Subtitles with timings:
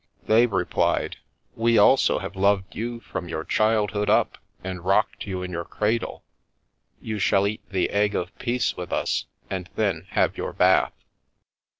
[0.25, 1.17] They replied:"
[1.55, 6.23] We also have loved you from your childhood up and rocked you in your cradle.
[6.99, 10.93] You shall eat the egg of peace with us and then have your bath."